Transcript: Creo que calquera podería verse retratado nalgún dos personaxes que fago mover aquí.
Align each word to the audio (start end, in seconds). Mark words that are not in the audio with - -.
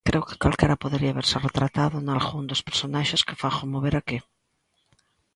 Creo 0.07 0.27
que 0.27 0.39
calquera 0.43 0.81
podería 0.83 1.17
verse 1.19 1.41
retratado 1.47 1.95
nalgún 1.99 2.45
dos 2.49 2.65
personaxes 2.67 3.25
que 3.27 3.39
fago 3.41 3.63
mover 3.73 3.95
aquí. 3.97 4.17